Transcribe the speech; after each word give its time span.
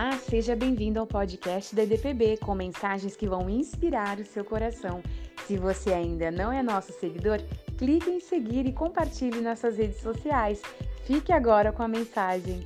Olá, 0.00 0.16
seja 0.16 0.54
bem-vindo 0.54 1.00
ao 1.00 1.08
podcast 1.08 1.74
da 1.74 1.82
EDPB 1.82 2.36
com 2.36 2.54
mensagens 2.54 3.16
que 3.16 3.26
vão 3.26 3.50
inspirar 3.50 4.20
o 4.20 4.24
seu 4.24 4.44
coração. 4.44 5.02
Se 5.44 5.56
você 5.56 5.92
ainda 5.92 6.30
não 6.30 6.52
é 6.52 6.62
nosso 6.62 6.92
seguidor, 6.92 7.40
clique 7.76 8.08
em 8.08 8.20
seguir 8.20 8.64
e 8.64 8.72
compartilhe 8.72 9.40
nossas 9.40 9.76
redes 9.76 10.00
sociais. 10.00 10.62
Fique 11.04 11.32
agora 11.32 11.72
com 11.72 11.82
a 11.82 11.88
mensagem. 11.88 12.64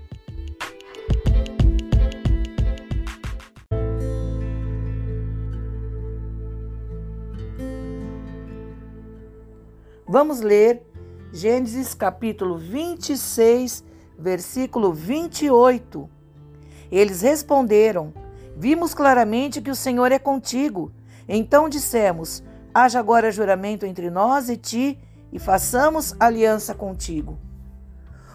Vamos 10.06 10.42
ler 10.42 10.82
Gênesis 11.32 11.94
capítulo 11.94 12.58
26, 12.58 13.82
versículo 14.18 14.92
28. 14.92 16.21
Eles 16.92 17.22
responderam: 17.22 18.12
Vimos 18.54 18.92
claramente 18.92 19.62
que 19.62 19.70
o 19.70 19.74
Senhor 19.74 20.12
é 20.12 20.18
contigo. 20.18 20.92
Então 21.26 21.66
dissemos: 21.66 22.44
Haja 22.74 23.00
agora 23.00 23.32
juramento 23.32 23.86
entre 23.86 24.10
nós 24.10 24.50
e 24.50 24.58
ti, 24.58 24.98
e 25.32 25.38
façamos 25.38 26.14
aliança 26.20 26.74
contigo. 26.74 27.38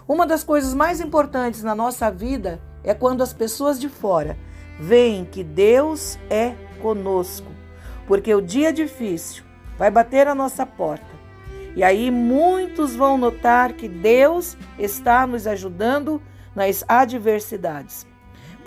Uma 0.08 0.26
das 0.26 0.44
coisas 0.44 0.74
mais 0.74 1.00
importantes 1.00 1.62
na 1.62 1.76
nossa 1.76 2.10
vida 2.10 2.60
é 2.84 2.96
quando 2.96 3.22
as 3.22 3.32
pessoas 3.32 3.80
de 3.80 3.90
fora 3.90 4.36
veem 4.80 5.24
que 5.24 5.44
Deus 5.44 6.18
é 6.30 6.56
conosco, 6.82 7.52
porque 8.08 8.34
o 8.34 8.42
dia 8.42 8.74
difícil 8.74 9.44
vai 9.78 9.92
bater 9.92 10.28
a 10.28 10.34
nossa 10.34 10.66
porta. 10.66 11.06
E 11.76 11.84
aí 11.84 12.10
muitos 12.10 12.96
vão 12.96 13.20
notar 13.20 13.74
que 13.74 13.88
Deus 13.88 14.58
está 14.80 15.28
nos 15.28 15.46
ajudando 15.46 16.20
nas 16.56 16.84
adversidades. 16.88 18.08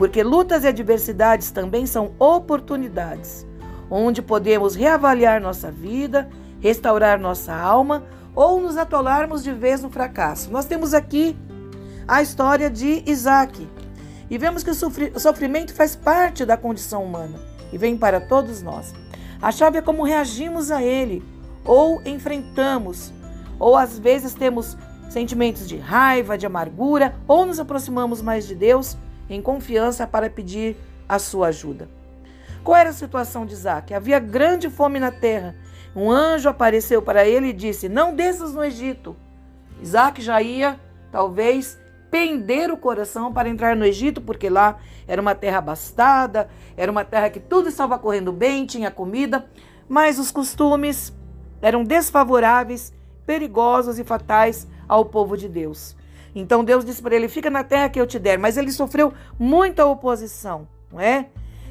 Porque 0.00 0.22
lutas 0.22 0.64
e 0.64 0.66
adversidades 0.66 1.50
também 1.50 1.84
são 1.84 2.12
oportunidades, 2.18 3.46
onde 3.90 4.22
podemos 4.22 4.74
reavaliar 4.74 5.42
nossa 5.42 5.70
vida, 5.70 6.26
restaurar 6.58 7.20
nossa 7.20 7.54
alma 7.54 8.06
ou 8.34 8.58
nos 8.62 8.78
atolarmos 8.78 9.44
de 9.44 9.52
vez 9.52 9.82
no 9.82 9.90
fracasso. 9.90 10.50
Nós 10.50 10.64
temos 10.64 10.94
aqui 10.94 11.36
a 12.08 12.22
história 12.22 12.70
de 12.70 13.04
Isaac 13.06 13.68
e 14.30 14.38
vemos 14.38 14.62
que 14.62 14.70
o 14.70 15.20
sofrimento 15.20 15.74
faz 15.74 15.94
parte 15.94 16.46
da 16.46 16.56
condição 16.56 17.04
humana 17.04 17.38
e 17.70 17.76
vem 17.76 17.94
para 17.94 18.22
todos 18.22 18.62
nós. 18.62 18.94
A 19.42 19.52
chave 19.52 19.76
é 19.76 19.82
como 19.82 20.02
reagimos 20.02 20.70
a 20.70 20.82
ele 20.82 21.22
ou 21.62 22.00
enfrentamos, 22.06 23.12
ou 23.58 23.76
às 23.76 23.98
vezes 23.98 24.32
temos 24.32 24.78
sentimentos 25.10 25.68
de 25.68 25.76
raiva, 25.76 26.38
de 26.38 26.46
amargura, 26.46 27.14
ou 27.28 27.44
nos 27.44 27.60
aproximamos 27.60 28.22
mais 28.22 28.46
de 28.46 28.54
Deus 28.54 28.96
em 29.31 29.41
confiança 29.41 30.06
para 30.06 30.28
pedir 30.28 30.77
a 31.09 31.19
sua 31.19 31.48
ajuda. 31.48 31.89
Qual 32.64 32.77
era 32.77 32.91
a 32.91 32.92
situação 32.92 33.47
de 33.47 33.55
Isaac? 33.55 33.95
Havia 33.95 34.19
grande 34.19 34.69
fome 34.69 34.98
na 34.98 35.11
terra. 35.11 35.55
Um 35.97 36.11
anjo 36.11 36.48
apareceu 36.48 37.00
para 37.00 37.27
ele 37.27 37.48
e 37.48 37.53
disse: 37.53 37.89
Não 37.89 38.14
desças 38.14 38.53
no 38.53 38.62
Egito. 38.62 39.17
Isaac 39.81 40.20
já 40.20 40.42
ia, 40.42 40.78
talvez, 41.11 41.78
pender 42.11 42.70
o 42.70 42.77
coração 42.77 43.33
para 43.33 43.48
entrar 43.48 43.75
no 43.75 43.84
Egito, 43.84 44.20
porque 44.20 44.51
lá 44.51 44.78
era 45.06 45.23
uma 45.23 45.34
terra 45.34 45.58
abastada, 45.58 46.51
era 46.77 46.91
uma 46.91 47.05
terra 47.05 47.31
que 47.31 47.41
tudo 47.41 47.69
estava 47.69 47.98
correndo 47.98 48.33
bem, 48.33 48.67
tinha 48.67 48.91
comida, 48.91 49.47
mas 49.89 50.19
os 50.19 50.31
costumes 50.31 51.12
eram 51.62 51.83
desfavoráveis, 51.83 52.92
perigosos 53.25 53.98
e 53.98 54.05
fatais 54.05 54.67
ao 54.89 55.05
povo 55.05 55.36
de 55.36 55.48
Deus. 55.48 55.97
Então 56.34 56.64
Deus 56.64 56.84
disse 56.84 57.03
para 57.03 57.14
ele: 57.14 57.28
Fica 57.28 57.50
na 57.50 57.64
terra 57.64 57.89
que 57.89 58.00
eu 58.00 58.06
te 58.06 58.19
der. 58.19 58.39
Mas 58.39 58.56
ele 58.56 58.73
sofreu 58.73 59.12
muita 59.39 59.86
oposição, 59.86 60.67
não 60.92 61.01
é? 61.01 61.27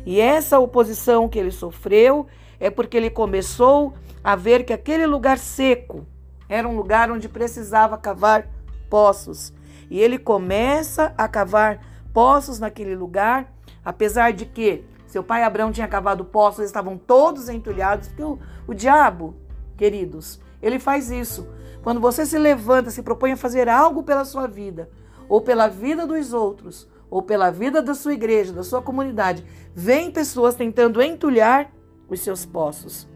E 0.05 0.19
essa 0.19 0.59
oposição 0.59 1.27
que 1.27 1.37
ele 1.37 1.51
sofreu 1.51 2.27
é 2.59 2.69
porque 2.69 2.97
ele 2.97 3.09
começou 3.09 3.93
a 4.23 4.35
ver 4.35 4.63
que 4.63 4.73
aquele 4.73 5.05
lugar 5.05 5.37
seco 5.37 6.05
era 6.47 6.67
um 6.67 6.75
lugar 6.75 7.11
onde 7.11 7.29
precisava 7.29 7.97
cavar 7.97 8.47
poços. 8.89 9.53
E 9.89 9.99
ele 9.99 10.17
começa 10.17 11.13
a 11.17 11.27
cavar 11.27 11.79
poços 12.13 12.59
naquele 12.59 12.95
lugar, 12.95 13.51
apesar 13.83 14.33
de 14.33 14.45
que 14.45 14.83
seu 15.07 15.23
pai 15.23 15.43
Abraão 15.43 15.71
tinha 15.71 15.87
cavado 15.87 16.25
poços, 16.25 16.59
eles 16.59 16.69
estavam 16.69 16.97
todos 16.97 17.49
entulhados, 17.49 18.07
porque 18.09 18.23
o, 18.23 18.39
o 18.67 18.73
diabo, 18.73 19.35
queridos, 19.75 20.39
ele 20.61 20.79
faz 20.79 21.09
isso. 21.09 21.47
Quando 21.81 21.99
você 21.99 22.25
se 22.25 22.37
levanta, 22.37 22.91
se 22.91 23.01
propõe 23.01 23.33
a 23.33 23.37
fazer 23.37 23.69
algo 23.69 24.03
pela 24.03 24.25
sua 24.25 24.47
vida, 24.47 24.89
ou 25.27 25.41
pela 25.41 25.67
vida 25.67 26.05
dos 26.05 26.33
outros, 26.33 26.87
ou 27.09 27.21
pela 27.21 27.49
vida 27.49 27.81
da 27.81 27.93
sua 27.93 28.13
igreja, 28.13 28.53
da 28.53 28.63
sua 28.63 28.81
comunidade, 28.81 29.43
vem 29.73 30.11
pessoas 30.11 30.55
tentando 30.55 31.01
entulhar 31.01 31.71
os 32.07 32.19
seus 32.19 32.45
poços. 32.45 33.07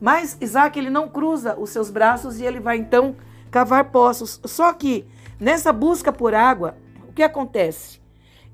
Mas 0.00 0.36
Isaac 0.40 0.78
ele 0.78 0.90
não 0.90 1.08
cruza 1.08 1.56
os 1.58 1.70
seus 1.70 1.90
braços 1.90 2.40
e 2.40 2.44
ele 2.44 2.60
vai 2.60 2.76
então 2.76 3.16
cavar 3.50 3.90
poços. 3.90 4.40
Só 4.44 4.72
que 4.72 5.06
nessa 5.38 5.72
busca 5.72 6.12
por 6.12 6.34
água, 6.34 6.76
o 7.08 7.12
que 7.12 7.22
acontece? 7.22 8.00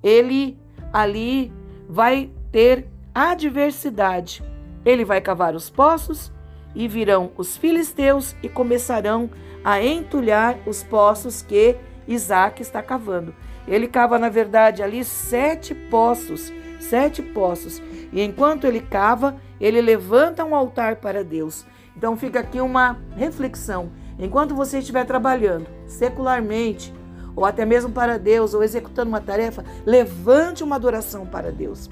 Ele 0.02 0.58
ali 0.92 1.52
vai 1.88 2.30
ter 2.50 2.88
adversidade. 3.14 4.42
Ele 4.84 5.04
vai 5.04 5.20
cavar 5.20 5.54
os 5.54 5.70
poços 5.70 6.32
e 6.74 6.88
virão 6.88 7.30
os 7.36 7.56
filisteus 7.56 8.34
e 8.42 8.48
começarão 8.48 9.30
a 9.64 9.82
entulhar 9.82 10.58
os 10.66 10.82
poços 10.82 11.42
que 11.42 11.76
Isaac 12.06 12.60
está 12.62 12.82
cavando. 12.82 13.34
Ele 13.66 13.86
cava, 13.86 14.18
na 14.18 14.28
verdade, 14.28 14.82
ali 14.82 15.04
sete 15.04 15.74
poços, 15.74 16.52
sete 16.80 17.22
poços. 17.22 17.80
E 18.12 18.20
enquanto 18.20 18.66
ele 18.66 18.80
cava, 18.80 19.36
ele 19.60 19.80
levanta 19.80 20.44
um 20.44 20.54
altar 20.54 20.96
para 20.96 21.22
Deus. 21.22 21.64
Então 21.96 22.16
fica 22.16 22.40
aqui 22.40 22.60
uma 22.60 22.98
reflexão. 23.16 23.90
Enquanto 24.18 24.54
você 24.54 24.78
estiver 24.78 25.04
trabalhando 25.04 25.66
secularmente, 25.86 26.92
ou 27.34 27.44
até 27.44 27.64
mesmo 27.64 27.90
para 27.92 28.18
Deus, 28.18 28.52
ou 28.52 28.62
executando 28.62 29.08
uma 29.08 29.20
tarefa, 29.20 29.64
levante 29.86 30.62
uma 30.62 30.76
adoração 30.76 31.24
para 31.24 31.50
Deus. 31.50 31.88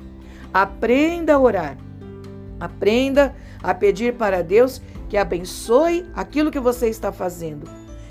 Aprenda 0.53 1.35
a 1.35 1.39
orar. 1.39 1.77
Aprenda 2.61 3.35
a 3.63 3.75
pedir 3.75 4.15
para 4.15 4.43
Deus 4.43 4.83
que 5.09 5.17
abençoe 5.17 6.07
aquilo 6.15 6.51
que 6.51 6.61
você 6.61 6.89
está 6.89 7.11
fazendo. 7.11 7.69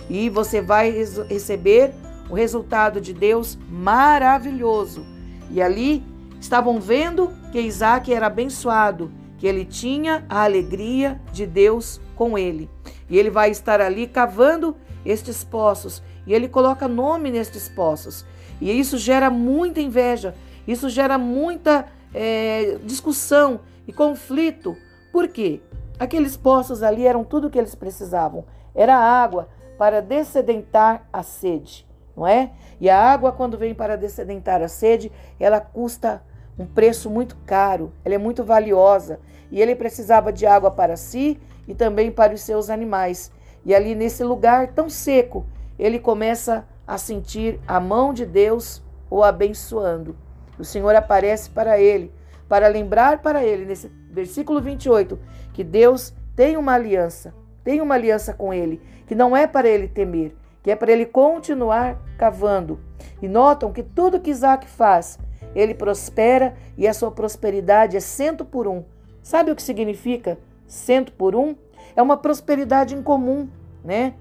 E 0.10 0.30
você 0.30 0.60
vai 0.60 0.92
receber 1.30 1.94
o 2.30 2.34
resultado 2.34 3.00
de 3.00 3.14
Deus 3.14 3.58
maravilhoso. 3.70 5.06
E 5.50 5.62
ali 5.62 6.04
estavam 6.40 6.80
vendo 6.80 7.32
que 7.52 7.60
Isaac 7.60 8.14
era 8.14 8.28
abençoado, 8.28 9.12
que 9.38 9.48
ele 9.48 9.64
tinha 9.66 10.26
a 10.28 10.44
alegria 10.44 11.22
de 11.31 11.46
Deus 11.46 12.02
com 12.16 12.38
ele. 12.38 12.70
E 13.10 13.18
ele 13.18 13.30
vai 13.30 13.50
estar 13.50 13.80
ali 13.80 14.08
cavando 14.08 14.76
estes 15.06 15.44
poços. 15.44 16.04
E 16.28 16.34
ele 16.34 16.48
coloca 16.48 16.88
nome 16.88 17.31
nestes 17.31 17.70
poços. 17.70 18.26
E 18.60 18.78
isso 18.78 18.98
gera 18.98 19.30
muita 19.30 19.80
inveja, 19.80 20.36
isso 20.68 20.90
gera 20.90 21.18
muita 21.18 21.88
é, 22.14 22.78
discussão 22.84 23.62
e 23.90 23.92
conflito. 23.92 24.78
Por 25.12 25.28
quê? 25.28 25.62
Aqueles 25.98 26.38
poços 26.38 26.84
ali 26.84 27.08
eram 27.08 27.24
tudo 27.24 27.48
o 27.48 27.50
que 27.50 27.58
eles 27.58 27.74
precisavam. 27.74 28.46
Era 28.76 28.96
água 28.96 29.50
para 29.80 30.00
descedentar 30.00 31.10
a 31.12 31.24
sede, 31.24 31.88
não 32.16 32.28
é? 32.28 32.52
E 32.80 32.88
a 32.88 33.02
água, 33.02 33.32
quando 33.32 33.58
vem 33.58 33.74
para 33.74 33.98
descedentar 33.98 34.62
a 34.62 34.68
sede, 34.68 35.12
ela 35.40 35.60
custa 35.60 36.22
um 36.58 36.68
preço 36.68 37.10
muito 37.10 37.36
caro, 37.48 37.92
ela 38.06 38.14
é 38.14 38.20
muito 38.20 38.44
valiosa. 38.44 39.20
E 39.50 39.60
ele 39.60 39.76
precisava 39.76 40.32
de 40.32 40.46
água 40.46 40.70
para 40.70 40.96
si 40.96 41.40
e 41.68 41.74
também 41.74 42.12
para 42.12 42.36
os 42.36 42.42
seus 42.42 42.70
animais. 42.70 43.32
E 43.66 43.74
ali 43.74 43.96
nesse 43.96 44.24
lugar 44.24 44.68
tão 44.68 44.88
seco, 44.88 45.48
ele 45.80 45.98
começa 45.98 46.63
a 46.86 46.96
sentir 47.00 47.60
a 47.68 47.80
mão 47.80 48.13
de 48.13 48.24
Deus 48.24 48.84
o 49.10 49.24
abençoando. 49.24 50.16
O 50.60 50.63
Senhor 50.63 50.96
aparece 50.96 51.50
para 51.50 51.80
ele, 51.80 52.13
para 52.50 52.68
lembrar 52.68 53.22
para 53.22 53.46
ele, 53.46 53.63
nesse 53.63 53.88
versículo 54.10 54.60
28, 54.60 55.19
que 55.54 55.63
Deus 55.63 56.13
tem 56.36 56.57
uma 56.57 56.74
aliança, 56.74 57.34
tem 57.63 57.80
uma 57.80 57.94
aliança 57.94 58.34
com 58.34 58.51
ele, 58.51 58.81
que 59.06 59.13
não 59.13 59.38
é 59.38 59.46
para 59.46 59.69
ele 59.69 59.88
temer, 59.88 60.36
que 60.63 60.72
é 60.72 60.75
para 60.75 60.92
ele 60.92 61.06
continuar 61.06 62.01
cavando. 62.18 62.80
E 63.22 63.28
notam 63.28 63.72
que 63.72 63.84
tudo 63.84 64.19
que 64.19 64.31
Isaac 64.31 64.68
faz, 64.68 65.19
ele 65.54 65.75
prospera 65.75 66.56
e 66.75 66.88
a 66.88 66.94
sua 66.94 67.12
prosperidade 67.12 67.96
é 67.96 68.00
cento 68.00 68.44
por 68.44 68.68
um. 68.68 68.84
Sabe 69.22 69.51
o 69.51 69.56
que 69.56 69.62
significa 69.62 70.38
cento 70.68 71.12
por 71.12 71.36
um? 71.36 71.56
É 71.96 72.01
uma 72.01 72.18
prosperidade 72.18 72.96
incomum, 72.96 73.48
né? 73.84 74.16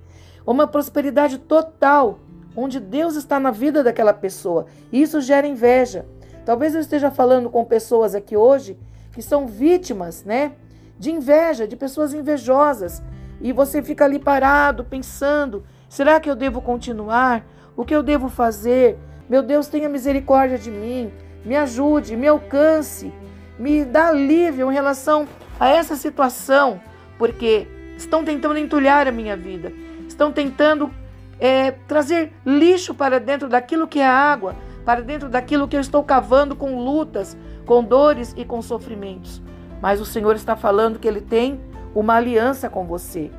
Uma 0.47 0.67
prosperidade 0.67 1.39
total, 1.39 2.19
onde 2.57 2.81
Deus 2.81 3.15
está 3.17 3.39
na 3.39 3.51
vida 3.51 3.83
daquela 3.83 4.13
pessoa. 4.13 4.67
Isso 4.93 5.21
gera 5.21 5.47
inveja. 5.47 6.05
Talvez 6.49 6.75
eu 6.75 6.81
esteja 6.81 7.11
falando 7.11 7.51
com 7.51 7.63
pessoas 7.63 8.15
aqui 8.15 8.35
hoje 8.35 8.75
que 9.13 9.21
são 9.21 9.47
vítimas, 9.47 10.25
né? 10.25 10.53
de 10.99 11.11
inveja, 11.11 11.69
de 11.69 11.77
pessoas 11.77 12.15
invejosas. 12.15 13.03
E 13.39 13.53
você 13.53 13.83
fica 13.83 14.07
ali 14.07 14.19
parado, 14.19 14.83
pensando: 14.83 15.63
será 15.91 16.19
que 16.19 16.31
eu 16.31 16.35
devo 16.35 16.63
continuar? 16.63 17.45
O 17.77 17.85
que 17.85 17.95
eu 17.95 18.03
devo 18.03 18.31
fazer? 18.31 18.97
Meu 19.29 19.43
Deus, 19.43 19.69
tenha 19.69 19.91
misericórdia 19.91 20.57
de 20.57 20.71
mim. 20.71 21.13
me 21.45 21.55
ajude, 21.55 22.17
me 22.17 22.27
alcance, 22.27 23.13
me 23.59 23.85
dá 23.85 24.09
alívio 24.09 24.71
em 24.71 24.75
relação 24.75 25.29
a 25.61 25.69
essa 25.69 25.97
situação, 25.97 26.81
porque 27.19 27.69
estão 27.95 28.25
tentando 28.25 28.57
entulhar 28.57 29.07
a 29.07 29.13
minha 29.13 29.37
vida, 29.37 29.71
estão 30.09 30.33
tentando 30.33 30.91
é, 31.39 31.73
trazer 31.73 32.33
lixo 32.47 32.95
para 32.95 33.21
dentro 33.21 33.51
daquilo 33.51 33.87
que 33.87 34.01
é 34.01 34.07
água, 34.07 34.57
para 34.89 35.03
dentro 35.03 35.29
daquilo 35.29 35.69
que 35.69 35.77
eu 35.77 35.83
estou 35.83 36.03
cavando 36.03 36.57
com 36.57 36.83
lutas, 36.83 37.37
com 37.67 37.85
dores 37.85 38.33
e 38.39 38.43
com 38.43 38.63
sofrimentos. 38.63 39.43
Mas 39.83 40.01
o 40.01 40.07
Senhor 40.07 40.35
está 40.35 40.57
falando 40.57 40.99
que 40.99 41.07
Ele 41.07 41.21
tem 41.21 41.61
uma 41.95 42.15
aliança 42.15 42.71
com 42.71 42.87
você. 42.87 43.31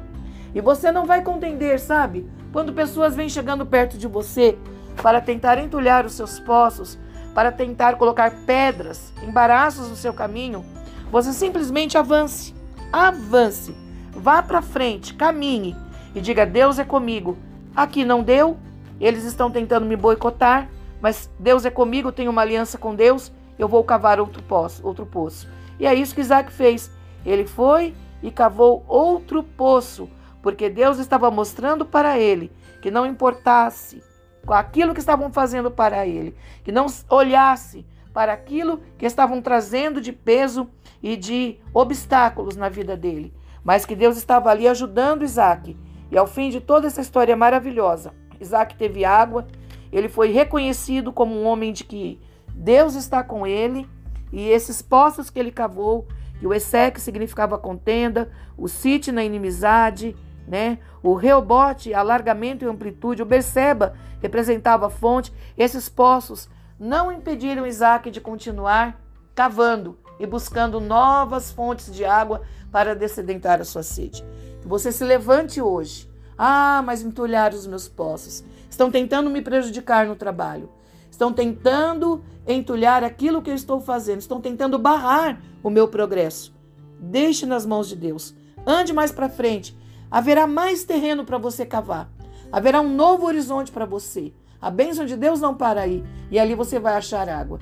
E 0.54 0.62
você 0.62 0.92
não 0.92 1.08
vai 1.08 1.24
contender, 1.24 1.80
sabe? 1.80 2.30
Quando 2.54 2.72
pessoas 2.72 3.16
vêm 3.16 3.28
chegando 3.28 3.66
perto 3.66 3.98
de 3.98 4.06
você 4.06 4.60
para 5.02 5.20
tentar 5.20 5.58
entulhar 5.58 6.06
os 6.06 6.14
seus 6.14 6.40
poços, 6.40 7.00
para 7.34 7.52
tentar 7.52 7.96
colocar 7.96 8.32
pedras, 8.46 9.12
embaraços 9.24 9.90
no 9.90 9.96
seu 9.96 10.14
caminho, 10.14 10.64
você 11.12 11.34
simplesmente 11.34 11.98
avance. 11.98 12.54
Avance. 12.94 13.76
Vá 14.12 14.44
para 14.44 14.62
frente, 14.62 15.16
caminhe 15.16 15.76
e 16.14 16.22
diga: 16.22 16.46
Deus 16.46 16.78
é 16.78 16.84
comigo. 16.84 17.40
Aqui 17.76 18.06
não 18.06 18.22
deu, 18.22 18.56
eles 19.02 19.24
estão 19.24 19.50
tentando 19.50 19.88
me 19.88 19.96
boicotar, 19.96 20.70
mas 21.02 21.30
Deus 21.40 21.66
é 21.66 21.70
comigo, 21.70 22.12
tenho 22.12 22.32
uma 22.32 22.42
aliança 22.42 22.78
com 22.78 22.96
Deus, 22.96 23.32
eu 23.58 23.68
vou 23.68 23.84
cavar 23.84 24.20
outro 24.20 24.42
poço, 24.44 24.86
outro 24.86 25.06
poço. 25.06 25.48
E 25.80 25.86
é 25.86 25.94
isso 25.94 26.14
que 26.14 26.22
Isaac 26.22 26.52
fez. 26.52 26.92
Ele 27.26 27.46
foi 27.46 27.94
e 28.22 28.32
cavou 28.32 28.84
outro 28.88 29.44
poço, 29.44 30.10
porque 30.42 30.70
Deus 30.70 31.00
estava 31.00 31.30
mostrando 31.32 31.86
para 31.86 32.18
ele 32.18 32.52
que 32.82 32.90
não 32.90 33.06
importasse 33.06 34.02
com 34.46 34.54
aquilo 34.54 34.94
que 34.94 35.00
estavam 35.00 35.32
fazendo 35.32 35.70
para 35.70 36.08
ele, 36.08 36.36
que 36.64 36.72
não 36.72 36.88
olhasse 37.10 37.86
para 38.14 38.34
aquilo 38.34 38.82
que 38.98 39.06
estavam 39.06 39.42
trazendo 39.42 40.02
de 40.02 40.12
peso 40.12 40.70
e 41.04 41.16
de 41.16 41.60
obstáculos 41.74 42.56
na 42.56 42.68
vida 42.70 42.98
dele, 42.98 43.34
mas 43.64 43.86
que 43.86 43.96
Deus 43.96 44.18
estava 44.18 44.50
ali 44.50 44.68
ajudando 44.68 45.24
Isaac. 45.24 45.78
E 46.12 46.18
ao 46.18 46.26
fim 46.26 46.50
de 46.50 46.60
toda 46.60 46.88
essa 46.88 47.02
história 47.02 47.36
maravilhosa, 47.36 48.14
Isaac 48.40 48.76
teve 48.76 49.06
água, 49.06 49.46
ele 49.92 50.10
foi 50.10 50.32
reconhecido 50.32 51.12
como 51.12 51.36
um 51.36 51.46
homem 51.46 51.74
de 51.74 51.84
que 51.84 52.20
Deus 52.54 52.96
está 52.96 53.24
com 53.24 53.46
ele, 53.46 53.88
e 54.32 54.50
esses 54.50 54.82
poços 54.82 55.30
que 55.30 55.40
ele 55.40 55.52
cavou, 55.52 56.08
e 56.42 56.48
o 56.48 56.54
Esseque 56.54 57.02
significava 57.02 57.58
contenda, 57.58 58.32
o 58.58 58.68
Site 58.68 59.12
na 59.12 59.24
inimizade, 59.24 60.16
né? 60.48 60.80
O 61.04 61.14
Reobote, 61.14 61.94
alargamento 61.94 62.66
e 62.66 62.68
amplitude, 62.68 63.22
o 63.22 63.26
Berseba 63.26 63.96
representava 64.22 64.88
a 64.88 64.90
fonte. 64.90 65.34
Esses 65.58 65.88
poços 65.88 66.50
não 66.80 67.12
impediram 67.12 67.68
Isaac 67.68 68.10
de 68.10 68.22
continuar 68.22 69.02
cavando 69.36 69.98
e 70.20 70.26
buscando 70.26 70.80
novas 70.80 71.52
fontes 71.52 71.94
de 71.94 72.04
água 72.04 72.42
para 72.72 72.96
descedentar 72.96 73.62
a 73.62 73.66
sua 73.66 73.84
sede. 73.84 74.24
Que 74.62 74.68
você 74.68 74.92
se 74.92 75.04
levante 75.04 75.62
hoje. 75.62 76.10
Ah, 76.38 76.82
mas 76.86 77.02
entulhar 77.02 77.54
os 77.54 77.68
meus 77.68 77.88
poços. 77.88 78.44
Estão 78.80 78.90
tentando 78.90 79.30
me 79.30 79.42
prejudicar 79.42 80.08
no 80.08 80.16
trabalho. 80.16 80.70
Estão 81.12 81.34
tentando 81.34 82.24
entulhar 82.48 83.04
aquilo 83.04 83.42
que 83.42 83.50
eu 83.50 83.54
estou 83.54 83.82
fazendo. 83.82 84.22
Estão 84.22 84.40
tentando 84.40 84.80
barrar 84.80 85.42
o 85.62 85.70
meu 85.70 85.86
progresso. 85.86 86.56
Deixe 86.98 87.46
nas 87.46 87.66
mãos 87.66 87.90
de 87.90 87.98
Deus. 87.98 88.34
Ande 88.66 88.94
mais 88.94 89.12
para 89.12 89.28
frente 89.28 89.78
haverá 90.10 90.48
mais 90.48 90.86
terreno 90.86 91.26
para 91.26 91.38
você 91.38 91.66
cavar. 91.66 92.10
Haverá 92.54 92.80
um 92.80 92.88
novo 92.88 93.26
horizonte 93.26 93.70
para 93.70 93.84
você. 93.86 94.32
A 94.62 94.72
bênção 94.72 95.06
de 95.06 95.18
Deus 95.18 95.42
não 95.42 95.54
para 95.54 95.82
aí. 95.82 96.02
E 96.32 96.40
ali 96.40 96.56
você 96.56 96.80
vai 96.80 96.94
achar 96.94 97.28
água. 97.28 97.60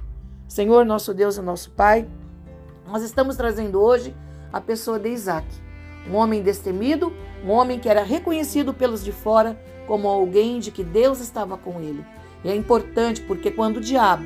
Senhor, 0.48 0.86
nosso 0.86 1.16
Deus 1.16 1.36
e 1.36 1.42
nosso 1.42 1.72
Pai, 1.72 2.08
nós 2.86 3.02
estamos 3.02 3.36
trazendo 3.36 3.82
hoje 3.82 4.16
a 4.54 4.62
pessoa 4.62 5.00
de 5.00 5.10
Isaac. 5.10 5.48
Um 6.08 6.16
homem 6.16 6.44
destemido, 6.44 7.12
um 7.44 7.50
homem 7.50 7.80
que 7.80 7.90
era 7.90 8.04
reconhecido 8.04 8.72
pelos 8.72 9.04
de 9.04 9.12
fora 9.12 9.60
como 9.88 10.08
alguém 10.08 10.60
de 10.60 10.70
que 10.70 10.84
Deus 10.84 11.20
estava 11.20 11.58
com 11.58 11.80
ele. 11.80 12.06
E 12.44 12.50
é 12.50 12.56
importante 12.56 13.22
porque 13.22 13.50
quando 13.50 13.78
o 13.78 13.82
diabo, 13.82 14.26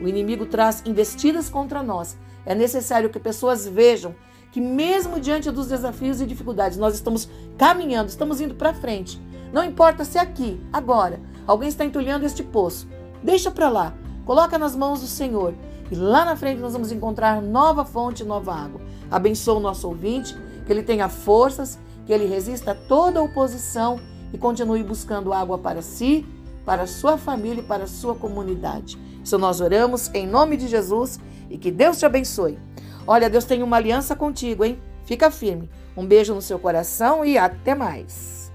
o 0.00 0.06
inimigo, 0.06 0.46
traz 0.46 0.82
investidas 0.86 1.48
contra 1.48 1.82
nós, 1.82 2.16
é 2.46 2.54
necessário 2.54 3.10
que 3.10 3.18
pessoas 3.18 3.66
vejam 3.66 4.14
que 4.50 4.60
mesmo 4.60 5.20
diante 5.20 5.50
dos 5.50 5.68
desafios 5.68 6.20
e 6.20 6.26
dificuldades, 6.26 6.78
nós 6.78 6.94
estamos 6.94 7.28
caminhando, 7.56 8.08
estamos 8.08 8.40
indo 8.40 8.54
para 8.54 8.72
frente. 8.72 9.20
Não 9.52 9.64
importa 9.64 10.04
se 10.04 10.18
aqui, 10.18 10.60
agora, 10.72 11.20
alguém 11.46 11.68
está 11.68 11.84
entulhando 11.84 12.24
este 12.24 12.42
poço. 12.42 12.88
Deixa 13.22 13.50
para 13.50 13.68
lá. 13.68 13.94
Coloca 14.24 14.58
nas 14.58 14.76
mãos 14.76 15.00
do 15.00 15.06
Senhor. 15.06 15.54
E 15.90 15.94
lá 15.94 16.24
na 16.24 16.36
frente 16.36 16.60
nós 16.60 16.72
vamos 16.72 16.92
encontrar 16.92 17.40
nova 17.40 17.84
fonte, 17.84 18.24
nova 18.24 18.54
água. 18.54 18.80
Abençoa 19.10 19.54
o 19.54 19.60
nosso 19.60 19.88
ouvinte, 19.88 20.36
que 20.66 20.72
ele 20.72 20.82
tenha 20.82 21.08
forças, 21.08 21.78
que 22.06 22.12
ele 22.12 22.26
resista 22.26 22.72
a 22.72 22.74
toda 22.74 23.22
oposição 23.22 23.98
e 24.32 24.38
continue 24.38 24.82
buscando 24.82 25.32
água 25.32 25.58
para 25.58 25.82
si, 25.82 26.26
para 26.64 26.86
sua 26.86 27.16
família 27.16 27.60
e 27.60 27.66
para 27.66 27.86
sua 27.86 28.14
comunidade. 28.14 28.98
Isso 29.22 29.38
nós 29.38 29.60
oramos 29.60 30.10
em 30.14 30.26
nome 30.26 30.56
de 30.56 30.68
Jesus 30.68 31.18
e 31.50 31.56
que 31.56 31.70
Deus 31.70 31.98
te 31.98 32.06
abençoe. 32.06 32.58
Olha, 33.06 33.30
Deus 33.30 33.44
tem 33.44 33.62
uma 33.62 33.76
aliança 33.76 34.14
contigo, 34.14 34.64
hein? 34.64 34.78
Fica 35.04 35.30
firme. 35.30 35.70
Um 35.96 36.06
beijo 36.06 36.34
no 36.34 36.42
seu 36.42 36.58
coração 36.58 37.24
e 37.24 37.38
até 37.38 37.74
mais. 37.74 38.47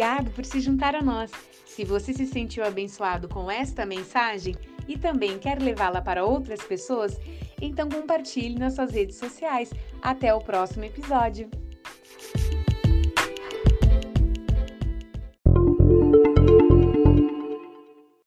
Obrigado 0.00 0.30
por 0.30 0.46
se 0.46 0.60
juntar 0.60 0.94
a 0.94 1.02
nós. 1.02 1.30
Se 1.66 1.84
você 1.84 2.14
se 2.14 2.26
sentiu 2.26 2.64
abençoado 2.64 3.28
com 3.28 3.50
esta 3.50 3.84
mensagem 3.84 4.56
e 4.88 4.96
também 4.96 5.38
quer 5.38 5.60
levá-la 5.60 6.00
para 6.00 6.24
outras 6.24 6.62
pessoas, 6.62 7.20
então 7.60 7.86
compartilhe 7.86 8.58
nas 8.58 8.76
suas 8.76 8.92
redes 8.92 9.16
sociais. 9.16 9.70
Até 10.00 10.32
o 10.32 10.40
próximo 10.40 10.84
episódio. 10.84 11.50